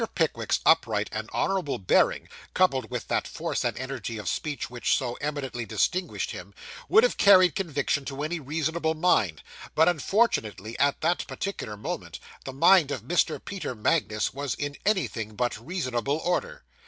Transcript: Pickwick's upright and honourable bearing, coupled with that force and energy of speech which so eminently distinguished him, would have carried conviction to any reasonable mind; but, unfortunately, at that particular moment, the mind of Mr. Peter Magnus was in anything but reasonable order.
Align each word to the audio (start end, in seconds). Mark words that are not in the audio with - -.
Pickwick's 0.15 0.61
upright 0.65 1.09
and 1.11 1.29
honourable 1.29 1.77
bearing, 1.77 2.27
coupled 2.55 2.89
with 2.89 3.07
that 3.09 3.27
force 3.27 3.63
and 3.63 3.77
energy 3.77 4.17
of 4.17 4.27
speech 4.27 4.67
which 4.67 4.95
so 4.97 5.13
eminently 5.21 5.63
distinguished 5.63 6.31
him, 6.31 6.55
would 6.89 7.03
have 7.03 7.17
carried 7.17 7.53
conviction 7.53 8.03
to 8.05 8.23
any 8.23 8.39
reasonable 8.39 8.95
mind; 8.95 9.43
but, 9.75 9.87
unfortunately, 9.87 10.75
at 10.79 11.01
that 11.01 11.27
particular 11.27 11.77
moment, 11.77 12.17
the 12.45 12.51
mind 12.51 12.89
of 12.89 13.03
Mr. 13.03 13.39
Peter 13.45 13.75
Magnus 13.75 14.33
was 14.33 14.55
in 14.55 14.75
anything 14.87 15.35
but 15.35 15.55
reasonable 15.63 16.17
order. 16.17 16.63